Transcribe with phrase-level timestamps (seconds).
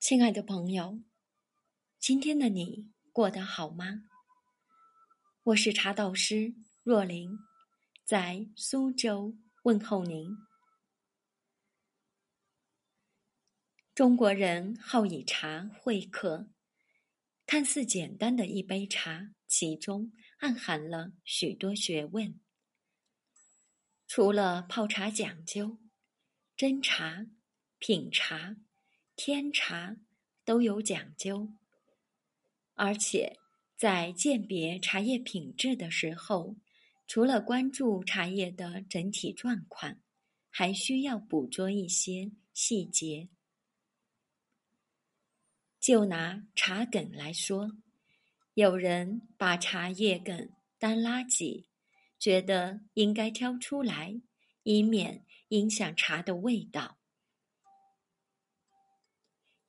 [0.00, 0.98] 亲爱的朋友，
[1.98, 4.04] 今天的你过得好吗？
[5.42, 7.38] 我是茶道师若琳，
[8.06, 10.34] 在苏州问候您。
[13.94, 16.48] 中国人好以茶会客，
[17.44, 22.40] 看似简单的一杯茶，其中暗含了许多学问。
[24.06, 25.78] 除了泡茶讲究，
[26.56, 27.26] 斟茶、
[27.78, 28.56] 品茶。
[29.22, 29.98] 添茶
[30.46, 31.52] 都有讲究，
[32.72, 33.38] 而且
[33.76, 36.56] 在鉴别茶叶品质的时候，
[37.06, 40.00] 除了关注茶叶的整体状况，
[40.48, 43.28] 还需要捕捉一些细节。
[45.78, 47.72] 就拿茶梗来说，
[48.54, 50.48] 有人把茶叶梗
[50.78, 51.66] 当垃圾，
[52.18, 54.18] 觉得应该挑出来，
[54.62, 56.99] 以免影响茶的味道。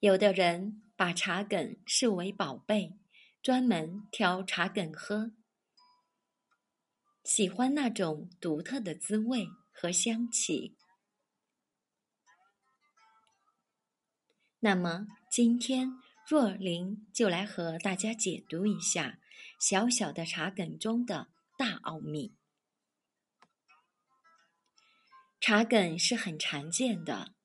[0.02, 2.98] 有的人把茶梗视为宝贝，
[3.44, 5.32] 专门挑茶梗喝，
[7.24, 10.76] 喜欢那种独特的滋味和香气。
[14.62, 15.92] 那么，今天
[16.28, 19.20] 若琳就来和大家解读一下
[19.60, 22.36] 小小的茶梗中的大奥秘。
[25.40, 27.36] 茶梗是很常见的，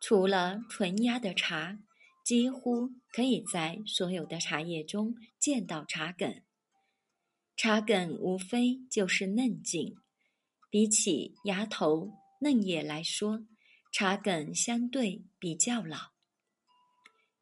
[0.00, 1.80] 除了纯压的茶。
[2.24, 6.42] 几乎可以在所有的茶叶中见到茶梗。
[7.56, 9.96] 茶梗无非就是嫩茎，
[10.70, 13.46] 比起芽头嫩叶来说，
[13.92, 16.12] 茶梗相对比较老。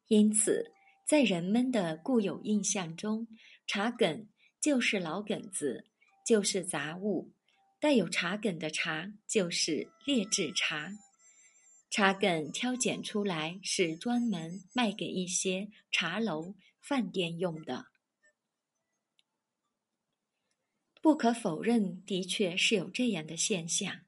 [0.07, 0.73] 因此，
[1.07, 3.27] 在人们的固有印象中，
[3.67, 4.27] 茶梗
[4.59, 5.85] 就是老梗子，
[6.25, 7.31] 就是杂物；
[7.79, 10.91] 带有茶梗的茶就是劣质茶。
[11.89, 17.87] 茶梗挑拣出来是专门卖给一些茶楼、饭店用的。
[21.01, 24.01] 不可否认，的确是有这样的现象。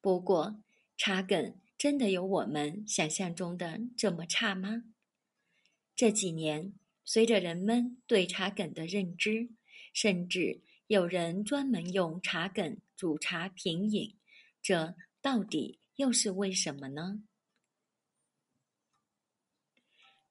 [0.00, 0.62] 不过，
[0.96, 4.84] 茶梗真的有我们想象中的这么差吗？
[5.94, 6.72] 这几年，
[7.04, 9.50] 随着人们对茶梗的认知，
[9.92, 14.16] 甚至有人专门用茶梗煮茶品饮，
[14.60, 15.78] 这到底？
[16.00, 17.22] 又是为什么呢？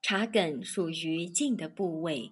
[0.01, 2.31] 茶梗属于茎的部位，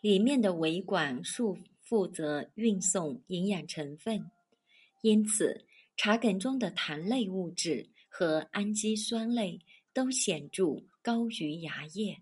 [0.00, 4.32] 里面的维管束负责运送营养成分，
[5.00, 5.64] 因此
[5.96, 9.60] 茶梗中的糖类物质和氨基酸类
[9.92, 12.20] 都显著高于芽叶。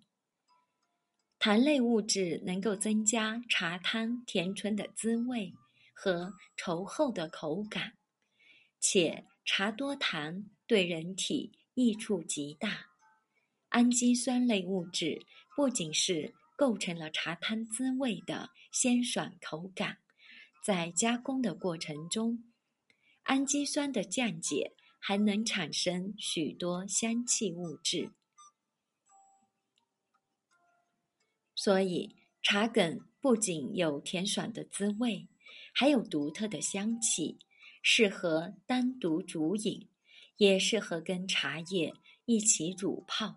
[1.38, 5.54] 糖类物质能够增加茶汤甜醇的滋味
[5.94, 7.94] 和稠厚的口感，
[8.78, 9.24] 且。
[9.44, 12.86] 茶多糖对人体益处极大，
[13.68, 15.20] 氨基酸类物质
[15.54, 19.98] 不仅是构成了茶汤滋味的鲜爽口感，
[20.64, 22.42] 在加工的过程中，
[23.24, 28.12] 氨基酸的降解还能产生许多香气物质。
[31.54, 35.28] 所以，茶梗不仅有甜爽的滋味，
[35.74, 37.38] 还有独特的香气。
[37.86, 39.90] 适合单独煮饮，
[40.38, 41.92] 也适合跟茶叶
[42.24, 43.36] 一起煮泡。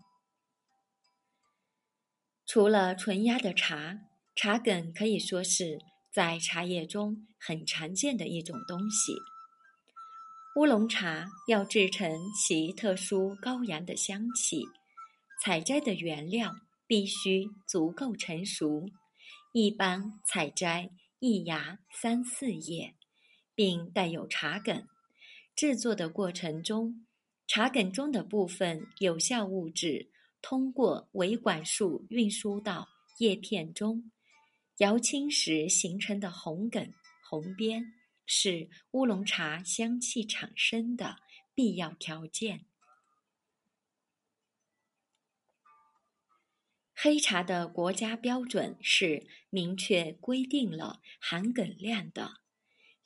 [2.45, 3.99] 除了纯压的茶，
[4.37, 5.77] 茶梗可以说是
[6.13, 9.13] 在茶叶中很常见的一种东西。
[10.55, 14.63] 乌龙茶要制成其特殊高扬的香气，
[15.43, 16.55] 采摘的原料
[16.87, 18.85] 必须足够成熟，
[19.51, 22.96] 一般采摘一芽三四叶。
[23.57, 24.87] 并带有茶梗，
[25.55, 27.07] 制作的过程中，
[27.47, 30.11] 茶梗中的部分有效物质
[30.43, 34.11] 通过维管束运输到叶片中，
[34.77, 36.93] 摇青时形成的红梗、
[37.27, 37.93] 红边
[38.27, 41.17] 是乌龙茶香气产生的
[41.55, 42.65] 必要条件。
[46.93, 52.41] 黑茶的国家标准是明确规定了含梗量的。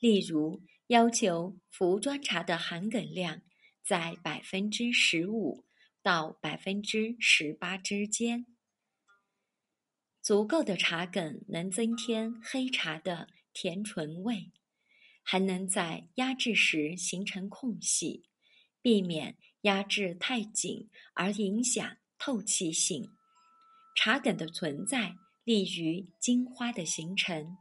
[0.01, 3.43] 例如，要求服装茶的含梗量
[3.83, 5.63] 在百分之十五
[6.01, 8.47] 到百分之十八之间。
[10.19, 14.51] 足够的茶梗能增添黑茶的甜醇味，
[15.21, 18.23] 还能在压制时形成空隙，
[18.81, 23.07] 避免压制太紧而影响透气性。
[23.95, 27.55] 茶梗的存在利于金花的形成。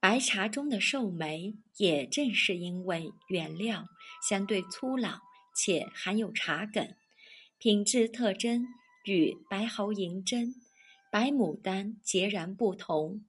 [0.00, 3.88] 白茶中的寿眉，也正是因为原料
[4.22, 5.18] 相对粗老
[5.56, 6.94] 且含有茶梗，
[7.58, 8.68] 品质特征
[9.04, 10.54] 与白毫银针、
[11.10, 13.24] 白牡丹截然不同。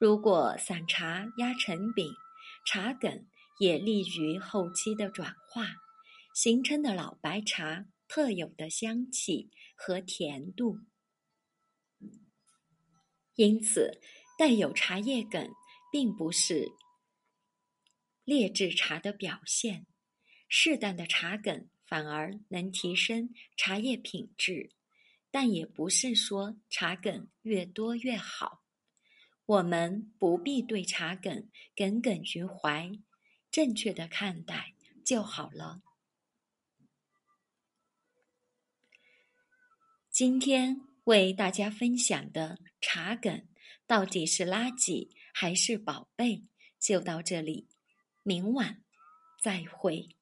[0.00, 2.12] 如果散茶压成饼，
[2.66, 3.24] 茶梗
[3.60, 5.76] 也利于后期的转化，
[6.34, 10.80] 形成的老白茶特有的香气和甜度。
[13.36, 14.00] 因此，
[14.36, 15.48] 带有茶叶梗
[15.90, 16.72] 并不是
[18.24, 19.86] 劣质茶的表现，
[20.48, 24.72] 适当的茶梗反而能提升茶叶品质，
[25.30, 28.62] 但也不是说茶梗越多越好。
[29.46, 32.92] 我们不必对茶梗耿耿于怀，
[33.50, 35.80] 正确的看待就好了。
[40.10, 43.48] 今天为大家分享的茶梗
[43.88, 46.44] 到底是垃圾还是宝贝，
[46.78, 47.68] 就到这里，
[48.22, 48.84] 明晚
[49.42, 50.17] 再会。